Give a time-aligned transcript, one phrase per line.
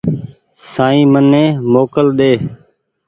[0.71, 1.43] سائين مني
[1.73, 2.31] موڪل ۮي